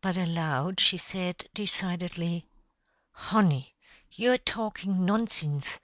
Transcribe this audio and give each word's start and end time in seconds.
But 0.00 0.16
aloud 0.16 0.80
she 0.80 0.98
said, 0.98 1.48
decidedly: 1.54 2.48
"Honey, 3.12 3.76
you're 4.10 4.36
talkin' 4.36 5.06
nonsinse. 5.06 5.78